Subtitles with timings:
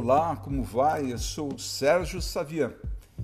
[0.00, 1.12] Olá, como vai?
[1.12, 2.72] Eu sou o Sérgio Savian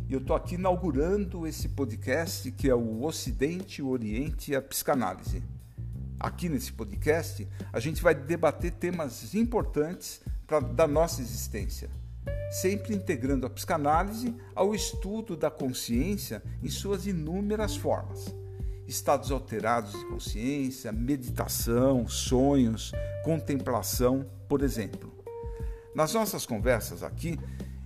[0.09, 4.61] e eu estou aqui inaugurando esse podcast que é o Ocidente, o Oriente e a
[4.61, 5.41] Psicanálise.
[6.19, 11.89] Aqui nesse podcast a gente vai debater temas importantes pra, da nossa existência,
[12.51, 18.35] sempre integrando a psicanálise ao estudo da consciência em suas inúmeras formas.
[18.89, 22.91] Estados alterados de consciência, meditação, sonhos,
[23.23, 25.14] contemplação, por exemplo.
[25.95, 27.39] Nas nossas conversas aqui,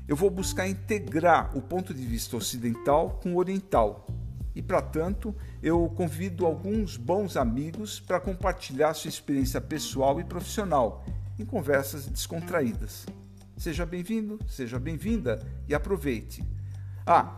[0.07, 4.07] eu vou buscar integrar o ponto de vista ocidental com o oriental.
[4.55, 11.05] E, para tanto, eu convido alguns bons amigos para compartilhar sua experiência pessoal e profissional
[11.39, 13.05] em conversas descontraídas.
[13.59, 16.43] Seja bem-vindo, seja bem-vinda e aproveite.
[17.07, 17.37] Ah,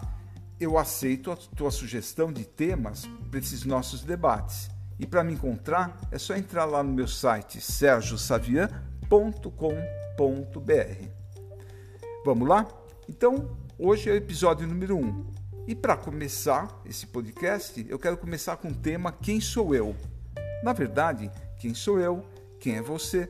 [0.60, 4.70] eu aceito a tua sugestão de temas para esses nossos debates.
[5.00, 7.60] E para me encontrar é só entrar lá no meu site
[9.10, 11.08] sergiosavian.com.br
[12.24, 12.66] Vamos lá?
[13.08, 15.04] Então, hoje é o episódio número 1.
[15.04, 15.26] Um.
[15.66, 19.96] E para começar esse podcast, eu quero começar com o tema Quem sou eu?
[20.62, 22.24] Na verdade, quem sou eu?
[22.60, 23.28] Quem é você?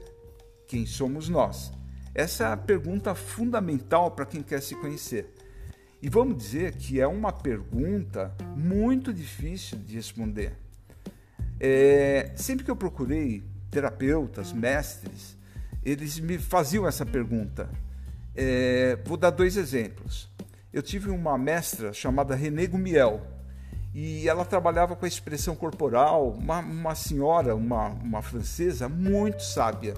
[0.69, 1.73] Quem somos nós?
[2.15, 5.35] Essa é a pergunta fundamental para quem quer se conhecer.
[6.03, 10.53] E vamos dizer que é uma pergunta muito difícil de responder.
[11.59, 15.40] É, sempre que eu procurei terapeutas, mestres,
[15.85, 17.69] eles me faziam essa pergunta.
[18.35, 20.29] É, vou dar dois exemplos.
[20.73, 23.21] Eu tive uma mestra chamada René Gumiel
[23.93, 29.95] e ela trabalhava com a expressão corporal, uma, uma senhora, uma, uma francesa muito sábia.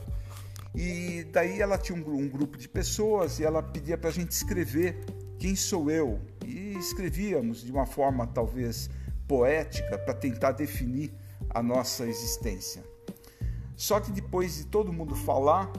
[0.75, 4.31] E daí ela tinha um, um grupo de pessoas e ela pedia para a gente
[4.31, 5.05] escrever
[5.39, 6.21] quem sou eu.
[6.47, 8.89] E escrevíamos de uma forma talvez
[9.29, 11.13] poética para tentar definir
[11.51, 12.83] a nossa existência.
[13.77, 15.71] Só que depois de todo mundo falar,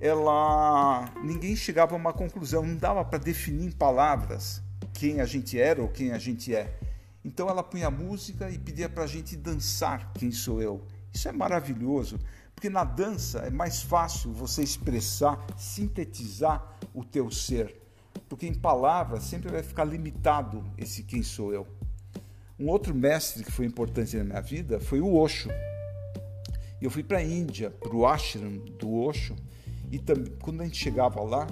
[0.00, 4.62] ela ninguém chegava a uma conclusão, não dava para definir em palavras
[4.92, 6.78] quem a gente era ou quem a gente é.
[7.24, 10.86] Então ela punha música e pedia para a gente dançar quem sou eu.
[11.12, 12.18] Isso é maravilhoso,
[12.54, 17.74] porque na dança é mais fácil você expressar, sintetizar o teu ser,
[18.28, 21.66] porque em palavras sempre vai ficar limitado esse quem sou eu.
[22.58, 25.50] Um outro mestre que foi importante na minha vida foi o Osho.
[26.80, 29.34] Eu fui para a Índia, para o ashram do Osho,
[29.90, 31.46] e também, quando a gente chegava lá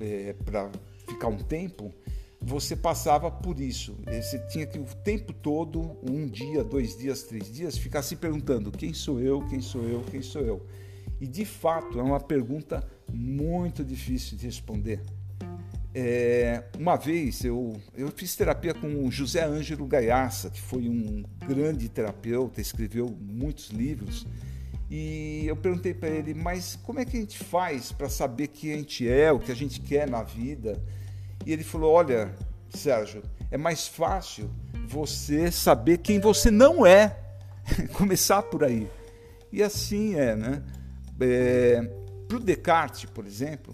[0.00, 0.70] é, para
[1.06, 1.94] ficar um tempo,
[2.40, 3.96] você passava por isso.
[4.06, 8.70] Você tinha que o tempo todo, um dia, dois dias, três dias, ficar se perguntando:
[8.70, 10.66] quem sou eu, quem sou eu, quem sou eu?
[11.20, 15.00] E de fato é uma pergunta muito difícil de responder.
[15.94, 21.24] É, uma vez eu, eu fiz terapia com o José Ângelo Gaiaça, que foi um
[21.46, 24.26] grande terapeuta, escreveu muitos livros.
[24.90, 28.72] E eu perguntei para ele, mas como é que a gente faz para saber quem
[28.72, 30.82] a gente é, o que a gente quer na vida?
[31.44, 32.34] E ele falou: Olha,
[32.70, 34.50] Sérgio, é mais fácil
[34.86, 37.18] você saber quem você não é.
[37.92, 38.88] Começar por aí.
[39.52, 40.62] E assim é, né?
[41.20, 41.82] É,
[42.26, 43.72] para o Descartes, por exemplo,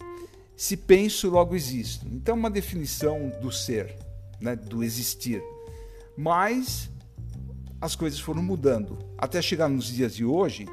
[0.57, 2.07] se penso, logo existo.
[2.11, 3.97] Então, é uma definição do ser,
[4.41, 4.55] né?
[4.55, 5.43] do existir.
[6.17, 6.89] Mas
[7.81, 8.99] as coisas foram mudando.
[9.19, 10.67] Até chegar nos dias de hoje,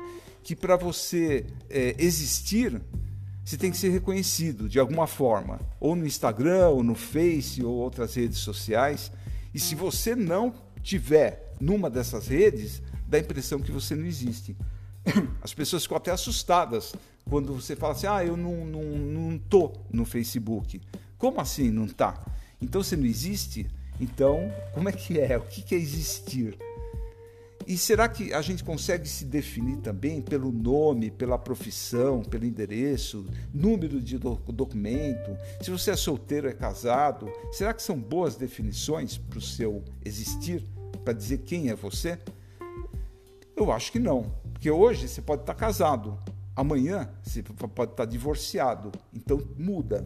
[0.43, 2.81] que para você é, existir,
[3.43, 7.73] você tem que ser reconhecido de alguma forma, ou no Instagram, ou no Face, ou
[7.73, 9.11] outras redes sociais.
[9.53, 14.55] E se você não tiver numa dessas redes, dá a impressão que você não existe.
[15.41, 16.93] As pessoas ficam até assustadas
[17.29, 20.81] quando você fala assim: ah, eu não, não, não tô no Facebook.
[21.17, 22.23] Como assim não tá?
[22.61, 23.67] Então você não existe?
[23.99, 25.37] Então, como é que é?
[25.37, 26.57] O que é existir?
[27.71, 33.25] E será que a gente consegue se definir também pelo nome, pela profissão, pelo endereço,
[33.53, 35.37] número de documento?
[35.61, 37.31] Se você é solteiro é casado?
[37.49, 40.67] Será que são boas definições para o seu existir,
[41.05, 42.19] para dizer quem é você?
[43.55, 46.19] Eu acho que não, porque hoje você pode estar casado,
[46.53, 50.05] amanhã você pode estar divorciado, então muda.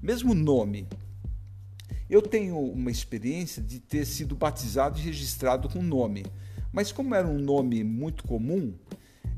[0.00, 0.86] Mesmo nome.
[2.08, 6.24] Eu tenho uma experiência de ter sido batizado e registrado com nome.
[6.72, 8.74] Mas como era um nome muito comum,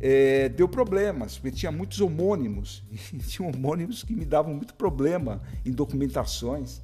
[0.01, 2.83] é, deu problemas, porque tinha muitos homônimos,
[3.13, 6.81] e tinha homônimos que me davam muito problema em documentações.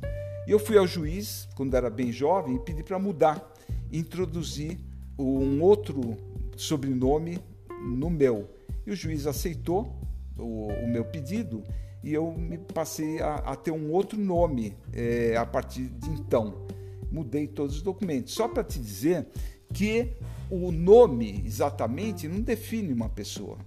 [0.47, 3.55] E eu fui ao juiz, quando era bem jovem, e pedi para mudar,
[3.93, 4.79] introduzir
[5.19, 6.17] um outro
[6.57, 7.39] sobrenome
[7.83, 8.49] no meu.
[8.87, 10.01] E o juiz aceitou
[10.39, 11.63] o, o meu pedido
[12.03, 16.67] e eu me passei a, a ter um outro nome é, a partir de então.
[17.11, 18.33] Mudei todos os documentos.
[18.33, 19.27] Só para te dizer
[19.73, 20.13] que
[20.51, 23.59] o nome exatamente não define uma pessoa.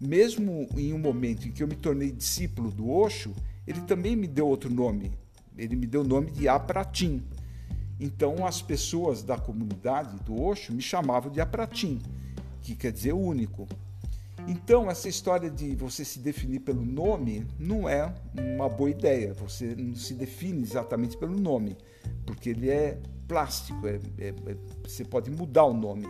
[0.00, 3.34] Mesmo em um momento em que eu me tornei discípulo do Osho,
[3.66, 5.12] ele também me deu outro nome.
[5.56, 7.22] Ele me deu o nome de Apratim.
[8.00, 12.00] Então as pessoas da comunidade do Osho me chamavam de Apratim,
[12.62, 13.66] que quer dizer único.
[14.46, 19.34] Então, essa história de você se definir pelo nome não é uma boa ideia.
[19.34, 21.76] Você não se define exatamente pelo nome,
[22.24, 26.06] porque ele é plástico, é, é, é, você pode mudar o nome.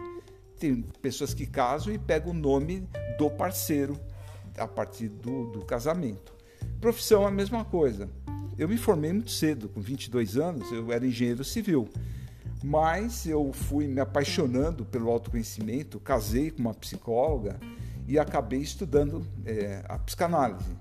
[0.58, 2.88] Tem pessoas que casam e pegam o nome
[3.18, 3.98] do parceiro
[4.56, 6.32] a partir do, do casamento.
[6.80, 8.08] Profissão é a mesma coisa.
[8.56, 11.88] Eu me formei muito cedo, com 22 anos, eu era engenheiro civil.
[12.62, 17.58] Mas eu fui me apaixonando pelo autoconhecimento, casei com uma psicóloga
[18.06, 20.72] e acabei estudando é, a psicanálise.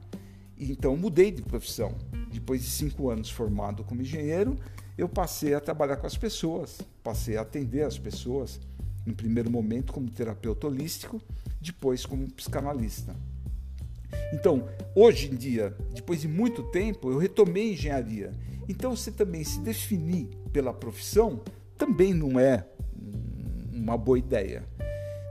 [0.58, 1.94] Então mudei de profissão.
[2.32, 4.58] Depois de cinco anos formado como engenheiro,
[4.98, 8.60] eu passei a trabalhar com as pessoas, passei a atender as pessoas,
[9.06, 11.22] em primeiro momento como terapeuta holístico,
[11.62, 13.16] depois como psicanalista.
[14.34, 18.32] Então, hoje em dia, depois de muito tempo, eu retomei engenharia.
[18.68, 21.42] Então, você também se definir pela profissão
[21.78, 22.66] também não é
[23.72, 24.66] uma boa ideia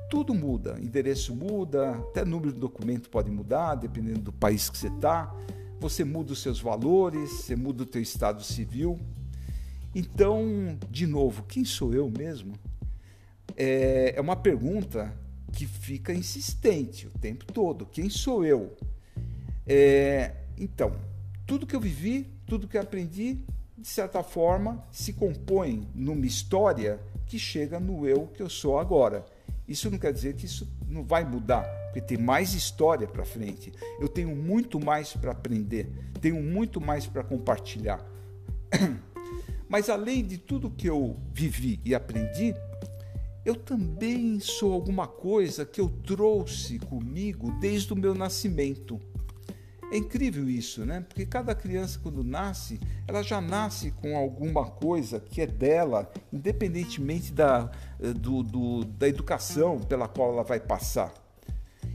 [0.08, 4.88] tudo muda, endereço muda, até número de documento pode mudar, dependendo do país que você
[4.88, 5.34] está.
[5.80, 8.98] Você muda os seus valores, você muda o teu estado civil.
[9.98, 12.52] Então, de novo, quem sou eu mesmo?
[13.56, 15.10] É, é uma pergunta
[15.50, 17.86] que fica insistente o tempo todo.
[17.86, 18.76] Quem sou eu?
[19.66, 20.94] É, então,
[21.46, 23.38] tudo que eu vivi, tudo que eu aprendi,
[23.78, 29.24] de certa forma, se compõe numa história que chega no eu que eu sou agora.
[29.66, 33.72] Isso não quer dizer que isso não vai mudar, porque tem mais história para frente.
[33.98, 35.88] Eu tenho muito mais para aprender,
[36.20, 38.04] tenho muito mais para compartilhar.
[39.68, 42.54] Mas além de tudo que eu vivi e aprendi,
[43.44, 49.00] eu também sou alguma coisa que eu trouxe comigo desde o meu nascimento.
[49.92, 51.04] É incrível isso, né?
[51.06, 57.32] Porque cada criança, quando nasce, ela já nasce com alguma coisa que é dela, independentemente
[57.32, 57.70] da,
[58.00, 61.14] eh, do, do, da educação pela qual ela vai passar.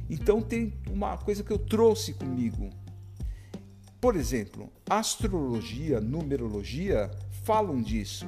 [0.10, 2.70] Então, tem uma coisa que eu trouxe comigo.
[4.00, 8.28] Por exemplo, astrologia, numerologia falam disso.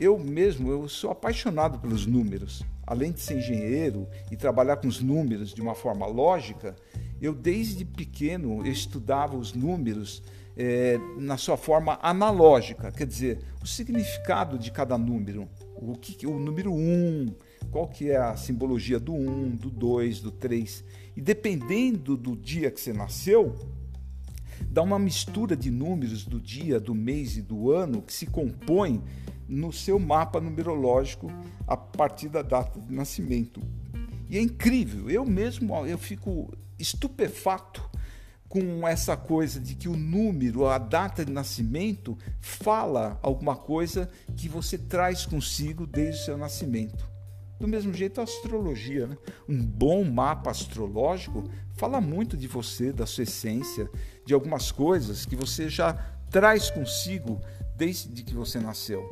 [0.00, 2.64] Eu mesmo, eu sou apaixonado pelos números.
[2.86, 6.74] Além de ser engenheiro e trabalhar com os números de uma forma lógica,
[7.20, 10.22] eu, desde pequeno, eu estudava os números
[10.56, 15.48] é, na sua forma analógica, quer dizer, o significado de cada número.
[15.76, 17.34] O, que, o número 1, um,
[17.70, 20.84] qual que é a simbologia do 1, um, do 2, do 3.
[21.16, 23.54] E dependendo do dia que você nasceu,
[24.70, 29.02] dá uma mistura de números do dia, do mês e do ano que se compõe
[29.48, 31.30] no seu mapa numerológico
[31.66, 33.60] a partir da data de nascimento.
[34.28, 37.88] E é incrível, eu mesmo eu fico estupefato
[38.48, 44.48] com essa coisa de que o número, a data de nascimento, fala alguma coisa que
[44.48, 47.17] você traz consigo desde o seu nascimento.
[47.58, 49.06] Do mesmo jeito, a astrologia.
[49.06, 49.16] Né?
[49.48, 51.44] Um bom mapa astrológico
[51.74, 53.90] fala muito de você, da sua essência,
[54.24, 55.92] de algumas coisas que você já
[56.30, 57.40] traz consigo
[57.76, 59.08] desde que você nasceu.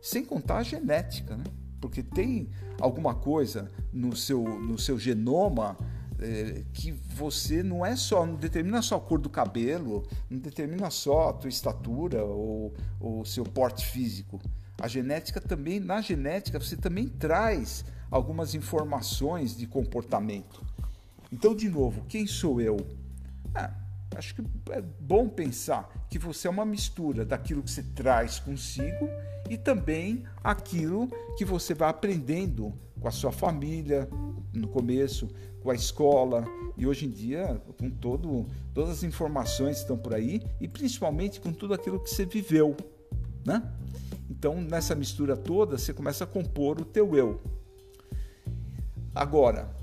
[0.00, 1.44] Sem contar a genética, né?
[1.80, 2.48] porque tem
[2.80, 5.76] alguma coisa no seu, no seu genoma
[6.18, 10.90] é, que você não é só, não determina só a cor do cabelo, não determina
[10.90, 14.40] só a tua estatura ou o seu porte físico.
[14.78, 20.62] A genética também, na genética, você também traz algumas informações de comportamento.
[21.32, 22.76] Então, de novo, quem sou eu?
[23.54, 23.72] Ah,
[24.14, 29.08] acho que é bom pensar que você é uma mistura daquilo que você traz consigo
[29.48, 34.08] e também aquilo que você vai aprendendo com a sua família
[34.52, 35.28] no começo,
[35.62, 36.44] com a escola
[36.76, 41.40] e hoje em dia com todo, todas as informações que estão por aí e principalmente
[41.40, 42.76] com tudo aquilo que você viveu,
[43.44, 43.62] né?
[44.28, 47.40] Então nessa mistura toda você começa a compor o teu eu.
[49.14, 49.74] Agora,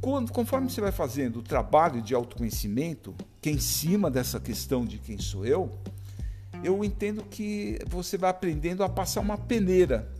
[0.00, 4.84] quando, conforme você vai fazendo o trabalho de autoconhecimento, que é em cima dessa questão
[4.84, 5.70] de quem sou eu,
[6.64, 10.10] eu entendo que você vai aprendendo a passar uma peneira.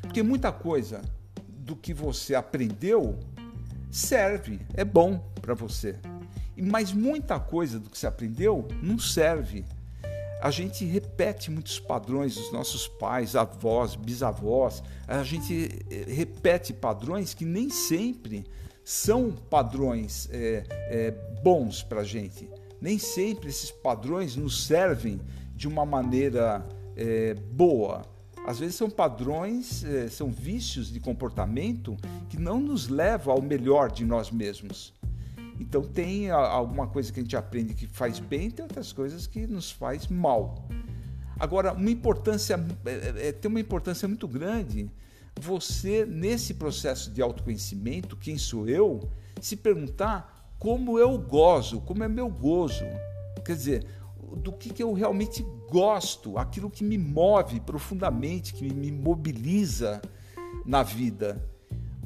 [0.00, 1.02] Porque muita coisa
[1.48, 3.18] do que você aprendeu
[3.90, 5.96] serve, é bom para você.
[6.56, 9.64] Mas muita coisa do que você aprendeu não serve.
[10.44, 14.82] A gente repete muitos padrões dos nossos pais, avós, bisavós.
[15.08, 18.44] A gente eh, repete padrões que nem sempre
[18.84, 21.10] são padrões é, é,
[21.42, 22.46] bons para a gente.
[22.78, 25.18] Nem sempre esses padrões nos servem
[25.56, 26.62] de uma maneira
[26.94, 28.02] é, boa.
[28.46, 31.96] Às vezes são padrões, são vícios de comportamento
[32.28, 34.92] que não nos levam ao melhor de nós mesmos.
[35.58, 39.46] Então tem alguma coisa que a gente aprende que faz bem, tem outras coisas que
[39.46, 40.68] nos faz mal.
[41.38, 44.90] Agora, uma importância é, é, tem uma importância muito grande
[45.40, 49.08] você nesse processo de autoconhecimento, quem sou eu,
[49.40, 52.84] se perguntar como eu gozo, como é meu gozo.
[53.44, 53.86] Quer dizer,
[54.36, 60.00] do que, que eu realmente gosto, aquilo que me move profundamente, que me mobiliza
[60.64, 61.44] na vida.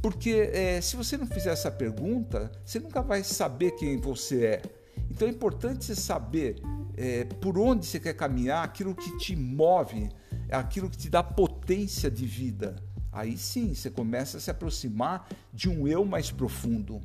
[0.02, 4.62] Porque é, se você não fizer essa pergunta, você nunca vai saber quem você é.
[5.10, 6.56] Então é importante você saber
[6.96, 10.08] é, por onde você quer caminhar, aquilo que te move,
[10.50, 12.76] aquilo que te dá potência de vida.
[13.10, 17.00] Aí sim você começa a se aproximar de um eu mais profundo.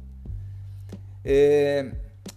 [1.24, 1.92] É,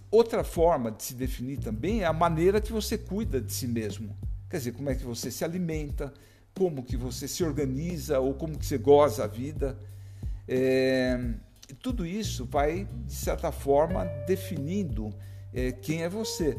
[0.09, 4.15] outra forma de se definir também é a maneira que você cuida de si mesmo.
[4.49, 6.13] Quer dizer, como é que você se alimenta,
[6.57, 9.77] como que você se organiza ou como que você goza a vida.
[10.47, 11.19] É,
[11.81, 15.09] tudo isso vai, de certa forma, definindo
[15.53, 16.57] é, quem é você.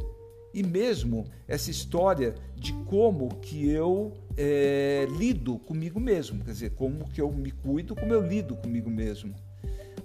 [0.53, 7.09] E mesmo essa história de como que eu é, lido comigo mesmo, quer dizer, como
[7.09, 9.35] que eu me cuido, como eu lido comigo mesmo.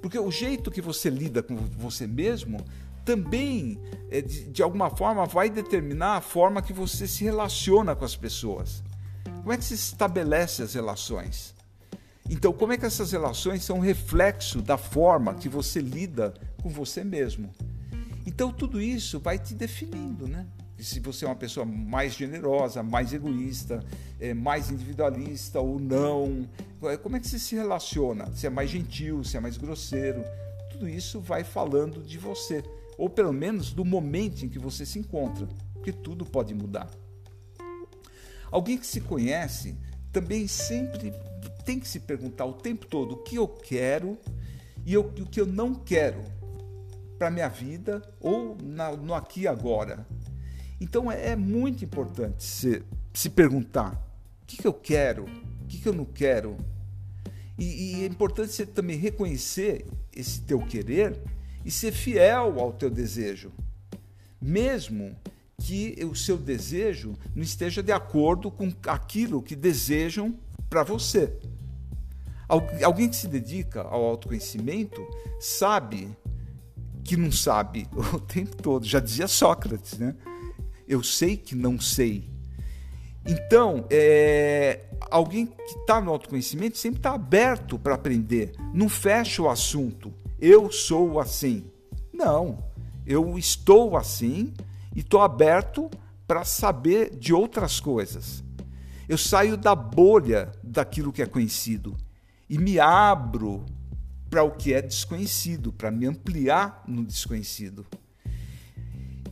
[0.02, 2.58] Porque o jeito que você lida com você mesmo
[3.06, 8.16] também, de, de alguma forma, vai determinar a forma que você se relaciona com as
[8.16, 8.84] pessoas.
[9.24, 11.54] Como é que se estabelece as relações?
[12.30, 17.04] Então, como é que essas relações são reflexo da forma que você lida com você
[17.04, 17.52] mesmo?
[18.26, 20.48] Então, tudo isso vai te definindo, né?
[20.80, 23.84] Se você é uma pessoa mais generosa, mais egoísta,
[24.20, 26.48] é, mais individualista ou não,
[26.84, 28.34] é, como é que você se relaciona?
[28.34, 30.24] Se é mais gentil, se é mais grosseiro,
[30.72, 32.64] tudo isso vai falando de você,
[32.98, 36.90] ou pelo menos do momento em que você se encontra, porque tudo pode mudar.
[38.52, 39.76] Alguém que se conhece
[40.12, 41.14] também sempre
[41.64, 44.18] tem que se perguntar o tempo todo o que eu quero
[44.86, 46.22] e o que eu não quero
[47.18, 50.06] para minha vida ou na, no aqui e agora.
[50.80, 53.94] Então é, é muito importante se, se perguntar
[54.42, 56.58] o que, que eu quero, o que, que eu não quero.
[57.58, 61.18] E, e é importante você também reconhecer esse teu querer
[61.64, 63.52] e ser fiel ao teu desejo.
[64.42, 65.16] Mesmo
[65.58, 70.38] que o seu desejo não esteja de acordo com aquilo que desejam
[70.70, 71.32] para você.
[72.84, 75.06] Alguém que se dedica ao autoconhecimento
[75.40, 76.16] sabe
[77.04, 78.86] que não sabe o tempo todo.
[78.86, 80.16] Já dizia Sócrates, né?
[80.88, 82.32] Eu sei que não sei.
[83.26, 88.54] Então, é, alguém que está no autoconhecimento sempre está aberto para aprender.
[88.74, 90.14] Não fecha o assunto.
[90.40, 91.66] Eu sou assim.
[92.14, 92.64] Não.
[93.06, 94.54] Eu estou assim
[94.96, 95.90] e estou aberto
[96.28, 98.44] para saber de outras coisas.
[99.08, 101.96] Eu saio da bolha daquilo que é conhecido
[102.50, 103.66] e me abro
[104.30, 107.86] para o que é desconhecido, para me ampliar no desconhecido.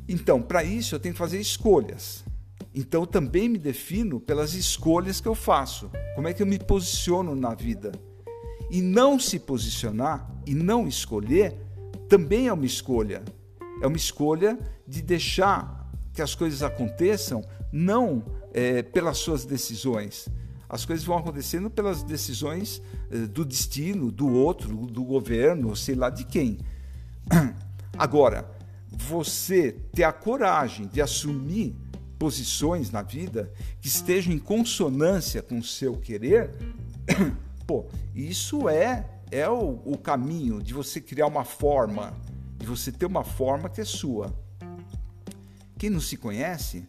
[0.07, 2.23] Então, para isso eu tenho que fazer escolhas.
[2.73, 5.89] Então, eu também me defino pelas escolhas que eu faço.
[6.15, 7.91] Como é que eu me posiciono na vida?
[8.69, 11.55] E não se posicionar e não escolher
[12.07, 13.23] também é uma escolha.
[13.81, 17.41] É uma escolha de deixar que as coisas aconteçam
[17.71, 20.27] não é, pelas suas decisões.
[20.71, 26.09] As coisas vão acontecendo pelas decisões é, do destino, do outro, do governo, sei lá
[26.09, 26.59] de quem.
[27.97, 28.49] Agora,
[28.89, 31.75] você ter a coragem de assumir
[32.17, 33.51] posições na vida
[33.81, 36.51] que estejam em consonância com o seu querer,
[37.67, 42.13] pô, isso é é o, o caminho de você criar uma forma,
[42.57, 44.33] de você ter uma forma que é sua.
[45.77, 46.87] Quem não se conhece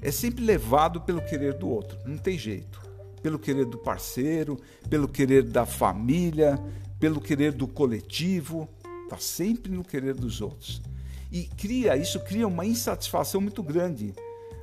[0.00, 2.87] é sempre levado pelo querer do outro, não tem jeito.
[3.22, 4.58] Pelo querer do parceiro,
[4.88, 6.58] pelo querer da família,
[6.98, 8.68] pelo querer do coletivo,
[9.04, 10.82] está sempre no querer dos outros.
[11.30, 14.14] E cria, isso cria uma insatisfação muito grande,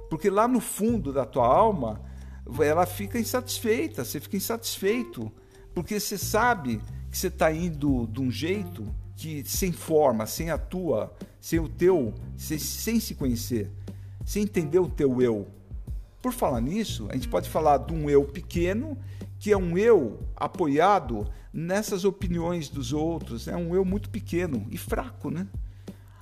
[0.09, 2.01] porque lá no fundo da tua alma,
[2.59, 5.31] ela fica insatisfeita, você fica insatisfeito,
[5.73, 6.81] porque você sabe
[7.11, 8.85] que você está indo de um jeito
[9.15, 13.71] que sem forma, sem a tua, sem o teu, sem, sem se conhecer,
[14.25, 15.47] sem entender o teu eu.
[16.25, 18.97] Por falar nisso, a gente pode falar de um eu pequeno,
[19.37, 24.75] que é um eu apoiado nessas opiniões dos outros, é um eu muito pequeno e
[24.75, 25.45] fraco, né?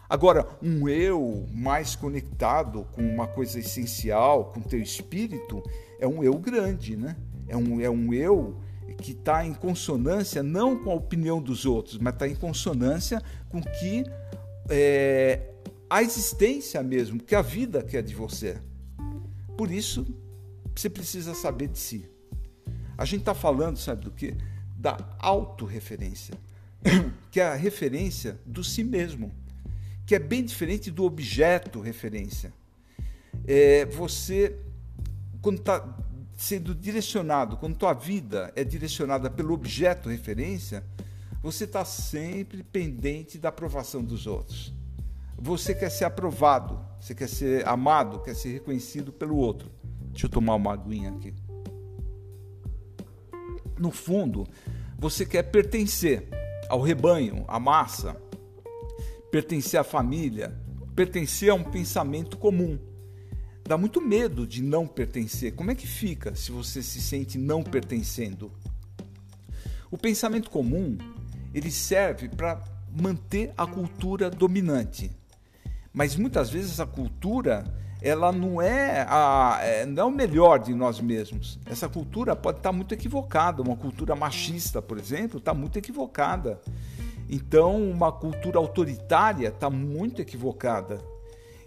[0.10, 5.64] Agora, um eu mais conectado com uma coisa essencial, com teu espírito,
[6.02, 7.16] é um eu grande, né?
[7.48, 8.60] É um, é um eu
[8.98, 13.62] que está em consonância não com a opinião dos outros, mas está em consonância com
[13.62, 14.04] que
[14.70, 15.54] é,
[15.90, 18.58] a existência mesmo, que a vida quer de você.
[19.58, 20.06] Por isso,
[20.76, 22.10] você precisa saber de si.
[22.98, 24.36] A gente está falando, sabe do que?
[24.78, 26.36] Da autorreferência,
[27.32, 29.32] que é a referência do si mesmo.
[30.06, 32.54] que é bem diferente do objeto referência.
[33.48, 34.56] É, você,
[35.42, 35.98] quando está
[36.36, 40.84] sendo direcionado, quando tua vida é direcionada pelo objeto referência,
[41.42, 44.74] você está sempre pendente da aprovação dos outros.
[45.46, 49.70] Você quer ser aprovado, você quer ser amado, quer ser reconhecido pelo outro.
[50.04, 51.34] Deixa eu tomar uma aguinha aqui.
[53.78, 54.48] No fundo,
[54.98, 56.30] você quer pertencer
[56.70, 58.16] ao rebanho, à massa,
[59.30, 60.58] pertencer à família,
[60.96, 62.80] pertencer a um pensamento comum.
[63.66, 65.56] Dá muito medo de não pertencer.
[65.56, 68.50] Como é que fica se você se sente não pertencendo?
[69.92, 70.98] O pensamento comum,
[71.54, 75.12] ele serve para manter a cultura dominante.
[75.94, 77.64] Mas muitas vezes essa cultura,
[78.02, 81.60] ela não é, a, é, não é o melhor de nós mesmos.
[81.68, 83.62] Essa cultura pode estar muito equivocada.
[83.62, 86.60] Uma cultura machista, por exemplo, está muito equivocada.
[87.30, 91.00] Então, uma cultura autoritária está muito equivocada.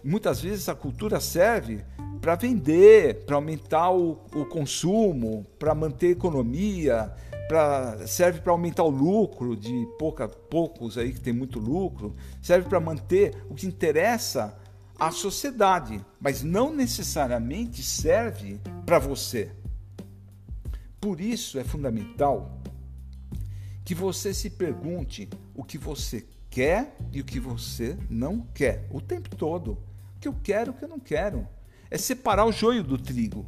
[0.03, 1.85] Muitas vezes a cultura serve
[2.21, 7.13] para vender, para aumentar o, o consumo, para manter a economia,
[7.49, 12.69] pra, serve para aumentar o lucro de pouca, poucos aí que tem muito lucro, serve
[12.69, 14.59] para manter o que interessa
[14.99, 19.53] à sociedade, mas não necessariamente serve para você.
[21.01, 22.61] Por isso é fundamental
[23.85, 29.01] que você se pergunte o que você quer e o que você não quer o
[29.01, 29.79] tempo todo
[30.27, 31.47] que eu quero, o que eu não quero.
[31.91, 33.47] É separar o joio do trigo.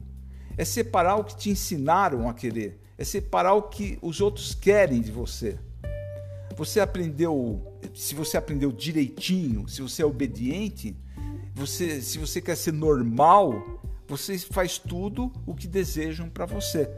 [0.56, 2.80] É separar o que te ensinaram a querer.
[2.98, 5.58] É separar o que os outros querem de você.
[6.56, 10.96] Você aprendeu, se você aprendeu direitinho, se você é obediente,
[11.54, 16.90] você, se você quer ser normal, você faz tudo o que desejam para você.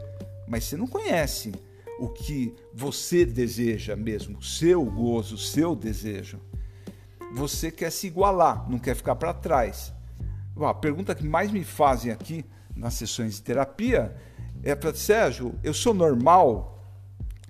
[0.47, 1.51] Mas você não conhece
[1.99, 6.39] o que você deseja mesmo, o seu gozo, o seu desejo
[7.33, 9.93] você quer se igualar, não quer ficar para trás.
[10.57, 14.15] A pergunta que mais me fazem aqui nas sessões de terapia
[14.63, 16.79] é para Sérgio, eu sou normal?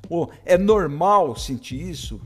[0.10, 2.22] Ou é normal sentir isso?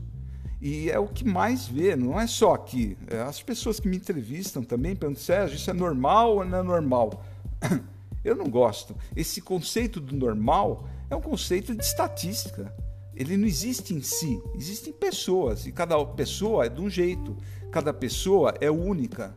[0.60, 2.96] E é o que mais vê, não é só aqui.
[3.06, 6.62] É as pessoas que me entrevistam também perguntam, Sérgio, isso é normal ou não é
[6.62, 7.24] normal?
[8.24, 8.96] Eu não gosto.
[9.14, 12.74] Esse conceito do normal é um conceito de estatística
[13.16, 17.34] ele não existe em si, existem pessoas e cada pessoa é de um jeito,
[17.72, 19.34] cada pessoa é única.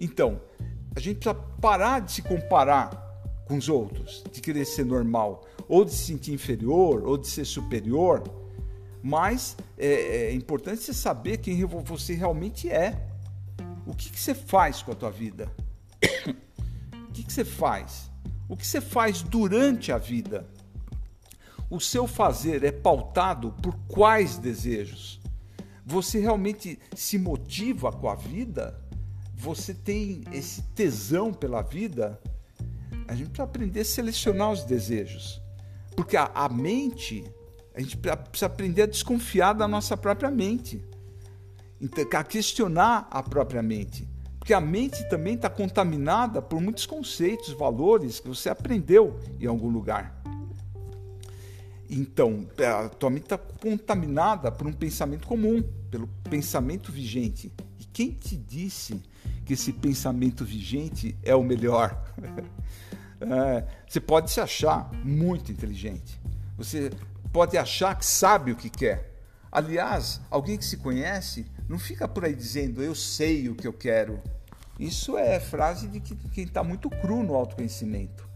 [0.00, 0.40] Então,
[0.94, 3.05] a gente precisa parar de se comparar
[3.46, 7.44] com os outros, de querer ser normal, ou de se sentir inferior, ou de ser
[7.44, 8.22] superior.
[9.02, 13.08] Mas é, é importante você saber quem você realmente é.
[13.86, 15.48] O que, que você faz com a tua vida?
[17.08, 18.10] o que, que você faz?
[18.48, 20.46] O que você faz durante a vida?
[21.70, 25.20] O seu fazer é pautado por quais desejos?
[25.84, 28.80] Você realmente se motiva com a vida?
[29.36, 32.20] Você tem esse tesão pela vida?
[33.08, 35.40] A gente precisa aprender a selecionar os desejos.
[35.94, 37.24] Porque a, a mente,
[37.74, 40.84] a gente precisa aprender a desconfiar da nossa própria mente.
[41.80, 44.08] Então, a questionar a própria mente.
[44.38, 49.68] Porque a mente também está contaminada por muitos conceitos, valores que você aprendeu em algum
[49.68, 50.22] lugar.
[51.88, 57.52] Então, a tua mente está contaminada por um pensamento comum, pelo pensamento vigente.
[57.78, 59.00] E quem te disse
[59.44, 62.04] que esse pensamento vigente é o melhor?
[63.20, 66.20] é, você pode se achar muito inteligente.
[66.56, 66.90] Você
[67.32, 69.14] pode achar que sabe o que quer.
[69.50, 73.72] Aliás, alguém que se conhece não fica por aí dizendo eu sei o que eu
[73.72, 74.22] quero.
[74.78, 78.28] Isso é frase de quem está muito cru no autoconhecimento.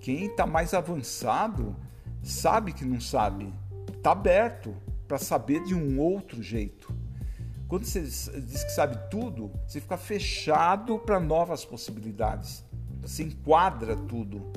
[0.00, 1.74] Quem está mais avançado
[2.22, 3.52] sabe que não sabe,
[3.96, 4.74] está aberto
[5.08, 6.94] para saber de um outro jeito.
[7.68, 12.62] Quando você diz que sabe tudo, você fica fechado para novas possibilidades.
[13.02, 14.52] Você enquadra tudo.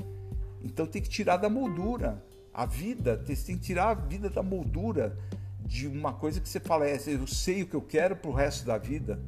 [0.62, 2.24] Então tem que tirar da moldura.
[2.54, 5.18] A vida, tem que tirar a vida da moldura
[5.60, 8.34] de uma coisa que você fala, é, eu sei o que eu quero para o
[8.34, 9.20] resto da vida.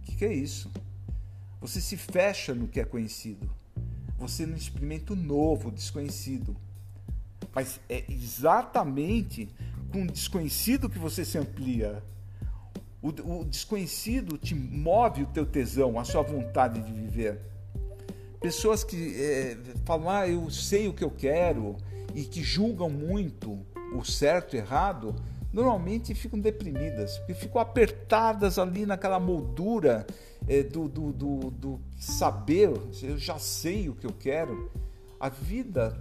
[0.00, 0.70] O que, que é isso?
[1.60, 3.48] Você se fecha no que é conhecido.
[4.18, 6.56] Você não experimenta o novo, o desconhecido.
[7.54, 9.48] Mas é exatamente
[9.92, 12.02] com o desconhecido que você se amplia.
[13.02, 13.08] O,
[13.40, 17.40] o desconhecido te move o teu tesão, a sua vontade de viver.
[18.46, 21.76] Pessoas que é, falam, ah, eu sei o que eu quero
[22.14, 23.58] e que julgam muito
[23.92, 25.16] o certo e errado,
[25.52, 30.06] normalmente ficam deprimidas, porque ficam apertadas ali naquela moldura
[30.46, 32.70] é, do, do, do, do saber,
[33.02, 34.70] eu já sei o que eu quero.
[35.18, 36.00] A vida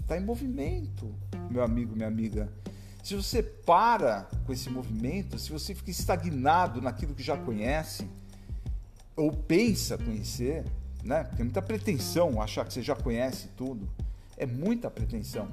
[0.00, 1.14] está em movimento,
[1.48, 2.52] meu amigo, minha amiga.
[3.00, 8.10] Se você para com esse movimento, se você fica estagnado naquilo que já conhece,
[9.14, 10.64] ou pensa conhecer,
[11.02, 11.24] né?
[11.24, 13.88] Porque é muita pretensão achar que você já conhece tudo.
[14.36, 15.48] É muita pretensão.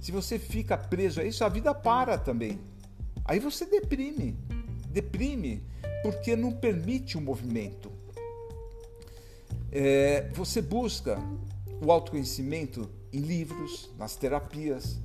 [0.00, 2.60] Se você fica preso a isso, a vida para também.
[3.24, 4.36] Aí você deprime.
[4.90, 5.62] Deprime
[6.02, 7.90] porque não permite o movimento.
[9.72, 11.18] É, você busca
[11.82, 14.98] o autoconhecimento em livros, nas terapias.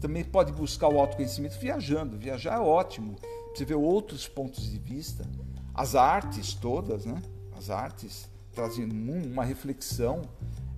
[0.00, 2.18] Também pode buscar o autoconhecimento viajando.
[2.18, 3.16] Viajar é ótimo.
[3.54, 5.26] Você vê outros pontos de vista.
[5.72, 7.22] As artes todas, né?
[7.56, 10.22] As artes trazem uma reflexão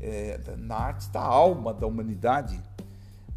[0.01, 2.61] é, na arte da alma da humanidade.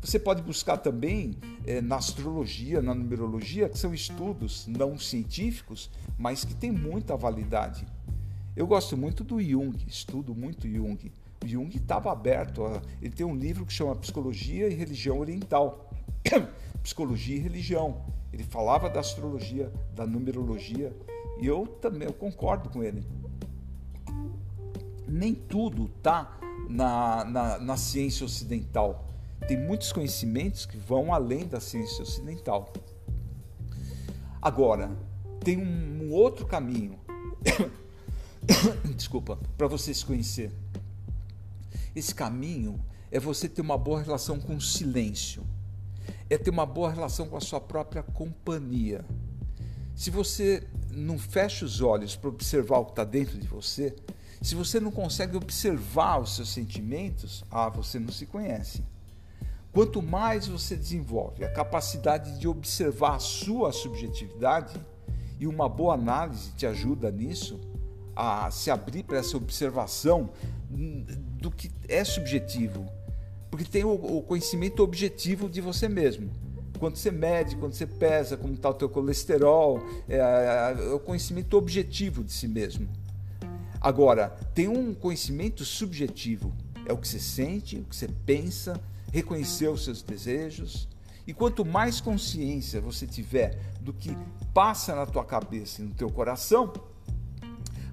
[0.02, 6.46] Você pode buscar também é, na astrologia, na numerologia, que são estudos não científicos, mas
[6.46, 7.86] que têm muita validade.
[8.56, 11.12] Eu gosto muito do Jung, estudo muito Jung.
[11.46, 15.90] Jung estava aberto, a, ele tem um livro que chama Psicologia e Religião Oriental.
[16.82, 18.02] Psicologia e Religião.
[18.32, 20.96] Ele falava da astrologia, da numerologia,
[21.42, 23.04] e eu também eu concordo com ele.
[25.10, 26.38] Nem tudo está
[26.70, 29.08] na, na, na ciência ocidental.
[29.48, 32.72] Tem muitos conhecimentos que vão além da ciência ocidental.
[34.42, 34.92] Agora,
[35.44, 37.00] tem um, um outro caminho,
[38.96, 40.52] desculpa, para você se conhecer.
[41.96, 42.80] Esse caminho
[43.12, 45.44] é você ter uma boa relação com o silêncio,
[46.30, 49.04] é ter uma boa relação com a sua própria companhia.
[49.96, 53.96] Se você não fecha os olhos para observar o que está dentro de você,
[54.42, 58.84] se você não consegue observar os seus sentimentos, ah, você não se conhece.
[59.72, 64.80] Quanto mais você desenvolve a capacidade de observar a sua subjetividade,
[65.40, 67.60] e uma boa análise te ajuda nisso,
[68.16, 70.30] a se abrir para essa observação
[70.70, 72.86] do que é subjetivo,
[73.50, 76.30] porque tem o, conhecimento objetivo de você mesmo.
[76.78, 81.58] Quando você mede, quando você pesa, como está o teu colesterol, é, é, o conhecimento
[81.58, 82.90] objetivo de si mesmo.
[83.82, 86.54] Agora, tem um conhecimento subjetivo,
[86.86, 88.80] é o que você sente, o que você pensa,
[89.12, 90.88] reconhecer os seus desejos.
[91.26, 94.18] E quanto mais consciência você tiver do que
[94.54, 96.74] passa na tua cabeça e no teu coração,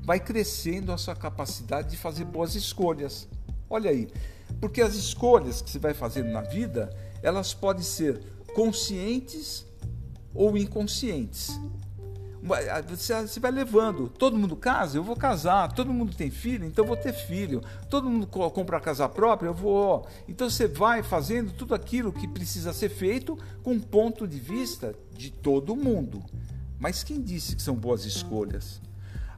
[0.03, 3.29] vai crescendo a sua capacidade de fazer boas escolhas.
[3.69, 4.09] Olha aí,
[4.61, 6.91] porque as escolhas que você vai fazendo na vida,
[7.23, 8.21] elas podem ser
[8.55, 9.67] conscientes
[10.35, 11.61] ou inconscientes.
[12.43, 14.09] Você vai levando.
[14.09, 15.73] Todo mundo casa, eu vou casar.
[15.73, 17.63] Todo mundo tem filho, então eu vou ter filho.
[17.91, 20.07] Todo mundo compra casa própria, eu vou.
[20.29, 24.95] Então você vai fazendo tudo aquilo que precisa ser feito com um ponto de vista
[25.13, 26.23] de todo mundo.
[26.79, 28.81] Mas quem disse que são boas escolhas?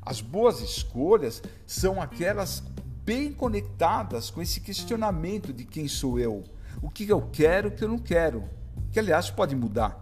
[0.03, 2.63] As boas escolhas são aquelas
[3.05, 6.45] bem conectadas com esse questionamento de quem sou eu,
[6.83, 8.45] o que eu quero, o que eu não quero,
[8.93, 9.99] que aliás pode mudar,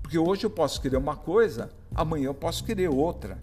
[0.00, 3.38] porque hoje eu posso querer uma coisa, amanhã eu posso querer outra.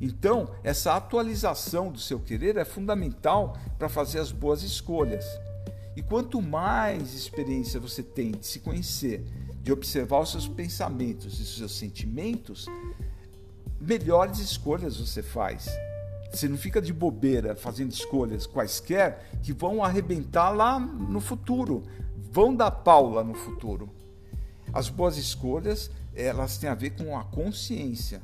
[0.00, 5.24] Então, essa atualização do seu querer é fundamental para fazer as boas escolhas.
[5.96, 9.24] E quanto mais experiência você tem de se conhecer,
[9.62, 12.66] de observar os seus pensamentos e os seus sentimentos,
[13.80, 15.66] melhores escolhas você faz.
[16.30, 21.84] Você não fica de bobeira fazendo escolhas quaisquer que vão arrebentar lá no futuro,
[22.30, 23.88] vão dar pau lá no futuro.
[24.72, 28.20] As boas escolhas, elas têm a ver com a consciência.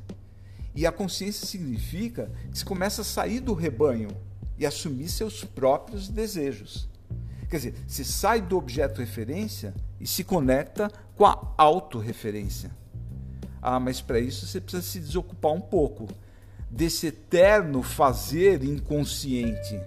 [0.74, 4.10] E a consciência significa que você começa a sair do rebanho
[4.58, 6.88] e assumir seus próprios desejos.
[7.48, 12.70] Quer dizer, você sai do objeto referência e se conecta com a autorreferência.
[13.60, 16.06] Ah, mas para isso você precisa se desocupar um pouco
[16.70, 19.80] desse eterno fazer inconsciente,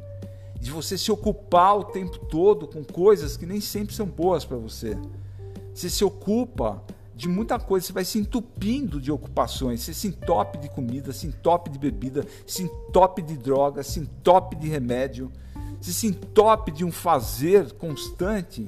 [0.59, 4.57] de você se ocupar o tempo todo com coisas que nem sempre são boas para
[4.57, 4.97] você.
[5.73, 6.83] Você se ocupa
[7.15, 11.27] de muita coisa, você vai se entupindo de ocupações, você se entope de comida, se
[11.27, 15.31] entope de bebida, se entope de droga, se entope de remédio,
[15.79, 18.67] você se entope de um fazer constante,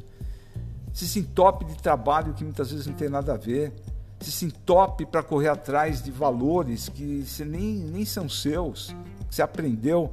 [0.93, 3.73] você se entope de trabalho que muitas vezes não tem nada a ver
[4.19, 8.95] se se entope para correr atrás de valores que você nem, nem são seus,
[9.29, 10.11] que você aprendeu.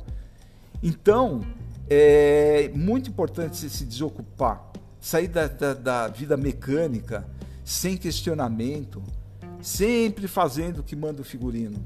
[0.82, 1.40] Então,
[1.88, 4.62] é muito importante você se desocupar,
[5.00, 7.26] sair da, da, da vida mecânica,
[7.64, 9.02] sem questionamento,
[9.60, 11.78] sempre fazendo o que manda o figurino.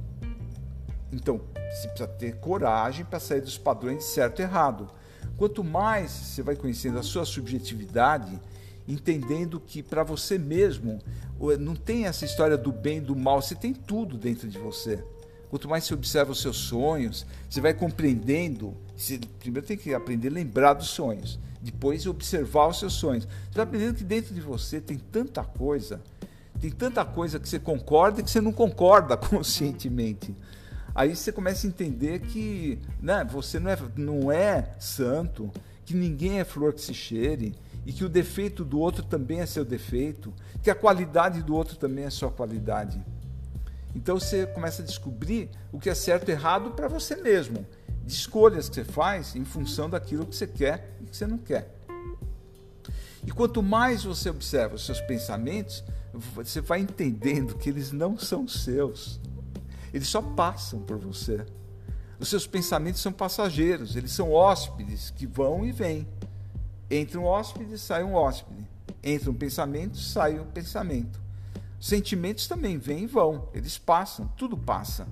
[1.13, 4.89] Então, você precisa ter coragem para sair dos padrões de certo e errado.
[5.37, 8.41] Quanto mais você vai conhecendo a sua subjetividade,
[8.89, 10.99] entendendo que para você mesmo
[11.61, 15.05] não tem essa história do bem e do mal, você tem tudo dentro de você.
[15.51, 18.75] Quanto mais você observa os seus sonhos, você vai compreendendo.
[18.97, 23.25] Você primeiro tem que aprender a lembrar dos sonhos, depois observar os seus sonhos.
[23.25, 26.01] Você vai aprendendo que dentro de você tem tanta coisa,
[26.61, 30.35] Tem tanta coisa que você concorda e que você não concorda conscientemente.
[30.95, 35.51] Aí você começa a entender que né, você não é, não é santo,
[35.85, 39.47] que ninguém é flor que se cheire, e que o defeito do outro também é
[39.47, 43.01] seu defeito, que a qualidade do outro também é sua qualidade.
[43.95, 47.67] Então você começa a descobrir o que é certo e errado para você mesmo,
[48.07, 51.39] de escolhas que você faz em função daquilo que você quer e que você não
[51.39, 51.75] quer.
[53.27, 55.83] E quanto mais você observa os seus pensamentos,
[56.35, 59.21] você vai entendendo que eles não são seus.
[59.93, 61.45] Eles só passam por você.
[62.21, 66.07] Os seus pensamentos são passageiros, eles são hóspedes que vão e vêm.
[66.89, 68.65] Entra um hóspede, sai um hóspede.
[69.03, 71.21] Entra um pensamento, sai um pensamento.
[71.81, 75.07] Sentimentos também vêm e vão, eles passam, tudo passa.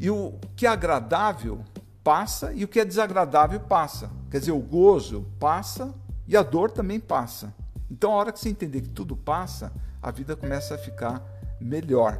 [0.00, 1.62] E o que é agradável
[2.02, 4.10] passa e o que é desagradável passa.
[4.30, 5.94] Quer dizer, o gozo passa
[6.26, 7.54] e a dor também passa.
[7.90, 11.22] Então, a hora que você entender que tudo passa, a vida começa a ficar
[11.60, 12.18] melhor.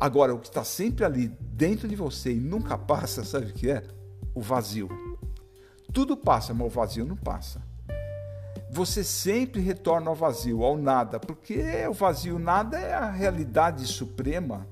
[0.00, 3.70] Agora, o que está sempre ali dentro de você e nunca passa, sabe o que
[3.70, 3.82] é?
[4.34, 4.88] O vazio.
[5.92, 7.60] Tudo passa, mas o vazio não passa.
[8.70, 14.66] Você sempre retorna ao vazio, ao nada, porque o vazio, nada é a realidade suprema.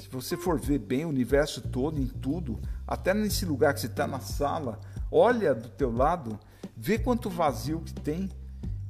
[0.00, 3.86] Se você for ver bem o universo todo, em tudo, até nesse lugar que você
[3.86, 4.80] está na sala,
[5.10, 6.38] olha do teu lado,
[6.76, 8.28] vê quanto vazio que tem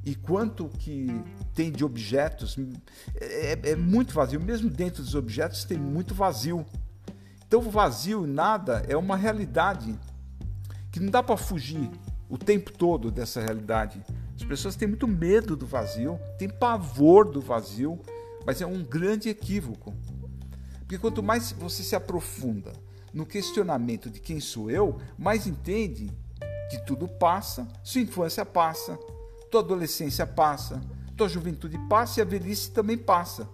[0.03, 1.07] e quanto que
[1.53, 2.57] tem de objetos.
[3.19, 6.65] É, é muito vazio, mesmo dentro dos objetos tem muito vazio.
[7.47, 9.97] Então, vazio, nada, é uma realidade
[10.91, 11.89] que não dá para fugir
[12.29, 14.03] o tempo todo dessa realidade.
[14.35, 17.99] As pessoas têm muito medo do vazio, têm pavor do vazio,
[18.45, 19.93] mas é um grande equívoco.
[20.95, 22.71] Porque quanto mais você se aprofunda
[23.13, 26.09] no questionamento de quem sou eu, mais entende
[26.69, 28.97] que tudo passa, sua infância passa,
[29.51, 30.79] tua adolescência passa,
[31.17, 33.45] tua juventude passa e a velhice também passa.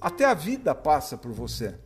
[0.00, 1.78] Até a vida passa por você.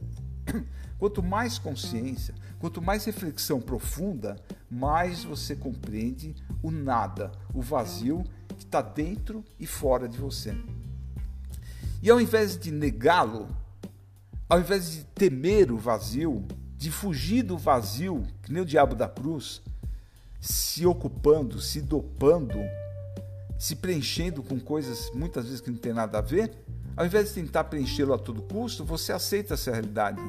[0.99, 8.25] Quanto mais consciência, quanto mais reflexão profunda, mais você compreende o nada, o vazio
[8.57, 10.57] que está dentro e fora de você.
[12.03, 13.55] E ao invés de negá-lo,
[14.48, 16.44] ao invés de temer o vazio,
[16.76, 19.62] de fugir do vazio, que nem o diabo da cruz,
[20.40, 22.59] se ocupando, se dopando,
[23.59, 26.52] se preenchendo com coisas muitas vezes que não tem nada a ver,
[26.96, 30.20] ao invés de tentar preenchê-lo a todo custo, você aceita essa realidade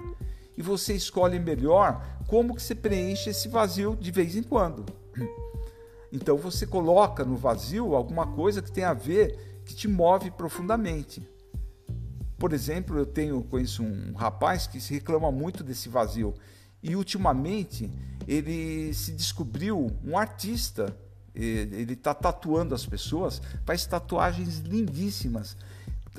[0.58, 4.86] e você escolhe melhor como que você preenche esse vazio de vez em quando.
[6.12, 11.22] Então você coloca no vazio alguma coisa que tem a ver, que te move profundamente.
[12.38, 16.34] Por exemplo, eu tenho conheço um rapaz que se reclama muito desse vazio
[16.84, 17.92] e ultimamente
[18.28, 20.96] ele se descobriu um artista.
[21.34, 25.58] Ele está tatuando as pessoas, faz tatuagens lindíssimas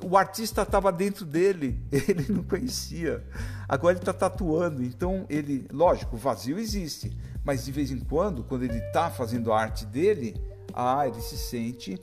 [0.02, 3.24] o artista estava dentro dele, ele não conhecia.
[3.68, 4.82] Agora ele está tatuando.
[4.82, 9.52] Então, ele, lógico, o vazio existe, mas de vez em quando, quando ele está fazendo
[9.52, 10.36] a arte dele,
[10.72, 11.98] ah, ele se sente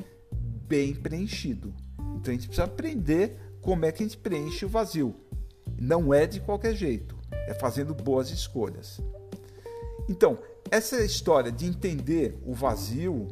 [0.68, 1.74] bem preenchido.
[2.16, 5.16] Então a gente precisa aprender como é que a gente preenche o vazio.
[5.80, 9.02] Não é de qualquer jeito, é fazendo boas escolhas.
[10.08, 10.38] Então,
[10.70, 13.28] essa história de entender o vazio,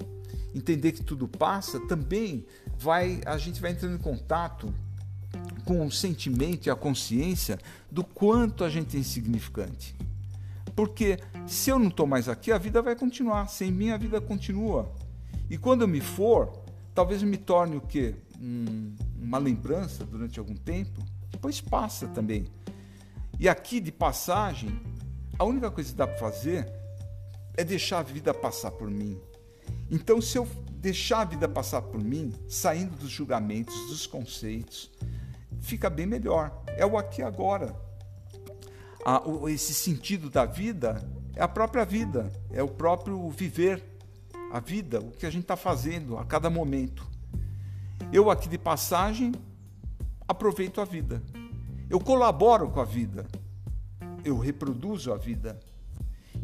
[0.56, 2.46] entender que tudo passa, também
[2.78, 4.74] vai a gente vai entrando em contato
[5.65, 7.60] com o sentimento e a consciência
[7.91, 9.96] do quanto a gente é insignificante.
[10.76, 13.48] Porque se eu não estou mais aqui, a vida vai continuar.
[13.48, 14.91] Sem mim, a vida continua.
[15.50, 16.63] E quando eu me for,
[16.96, 18.15] talvez eu me torne o quê?
[18.41, 21.04] Um, uma lembrança durante algum tempo.
[21.30, 22.48] Depois passa também.
[23.40, 24.80] E aqui, de passagem,
[25.38, 26.72] a única coisa que dá para fazer
[27.56, 29.20] é deixar a vida passar por mim.
[29.90, 34.92] Então, se eu deixar a vida passar por mim, saindo dos julgamentos, dos conceitos,
[35.60, 36.64] fica bem melhor.
[36.68, 37.76] É o aqui agora.
[39.06, 41.04] Ah, esse sentido da vida
[41.36, 43.84] é a própria vida, é o próprio viver
[44.52, 47.11] a vida, o que a gente está fazendo a cada momento.
[48.13, 49.32] Eu aqui de passagem
[50.28, 51.24] aproveito a vida.
[51.89, 53.26] Eu colaboro com a vida.
[54.26, 55.58] Eu reproduzo a vida.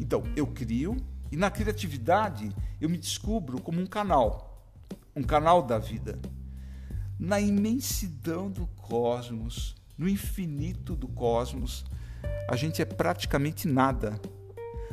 [0.00, 0.96] Então, eu crio
[1.30, 2.50] e na criatividade
[2.80, 4.66] eu me descubro como um canal,
[5.14, 6.18] um canal da vida.
[7.18, 11.84] Na imensidão do cosmos, no infinito do cosmos,
[12.50, 14.18] a gente é praticamente nada.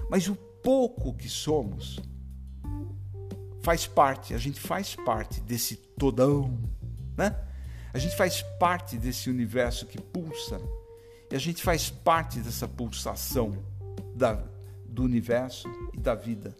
[0.09, 2.01] Mas o pouco que somos
[3.65, 6.55] faz parte, a gente faz parte desse todão,
[7.17, 7.35] né?
[7.91, 10.61] A gente faz parte desse universo que pulsa
[11.31, 13.57] e a gente faz parte dessa pulsação
[14.15, 14.39] da,
[14.87, 16.55] do universo e da vida.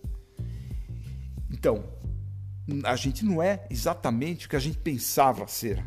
[1.52, 1.84] Então,
[2.84, 5.86] a gente não é exatamente o que a gente pensava ser.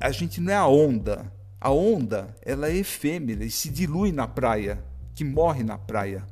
[0.00, 1.30] a gente não é a onda.
[1.60, 4.82] A onda, ela é efêmera e se dilui na praia,
[5.14, 6.26] que morre na praia.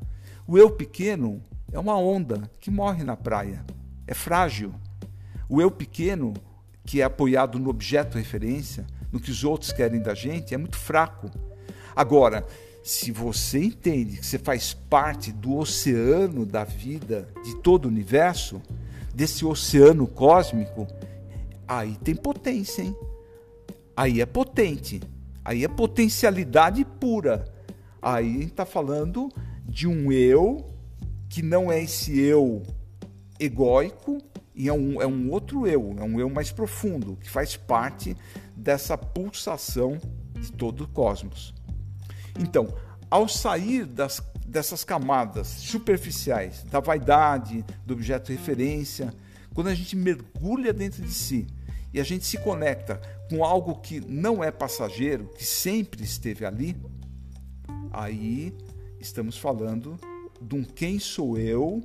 [0.46, 3.64] O eu pequeno é uma onda que morre na praia.
[4.07, 4.74] É frágil.
[5.48, 6.35] O eu pequeno,
[6.85, 10.76] que é apoiado no objeto referência, no que os outros querem da gente, é muito
[10.76, 11.31] fraco.
[11.94, 12.46] Agora,
[12.83, 18.62] se você entende que você faz parte do oceano da vida, de todo o universo,
[19.12, 20.87] desse oceano cósmico,
[21.66, 22.94] aí tem potência, hein?
[23.96, 25.00] Aí é potente.
[25.44, 27.44] Aí é potencialidade pura.
[28.00, 29.33] Aí está falando
[29.64, 30.76] de um eu
[31.37, 32.62] que não é esse eu
[33.38, 34.22] egóico
[34.55, 38.16] e é um, é um outro eu, é um eu mais profundo, que faz parte
[38.57, 39.99] dessa pulsação
[40.33, 41.53] de todo o cosmos.
[42.40, 42.75] Então,
[43.11, 49.12] ao sair das, dessas camadas superficiais, da vaidade, do objeto de referência,
[49.53, 51.46] quando a gente mergulha dentro de si
[51.92, 56.75] e a gente se conecta com algo que não é passageiro, que sempre esteve ali,
[57.92, 58.57] aí
[58.99, 60.01] estamos falando
[60.40, 61.83] de um quem sou eu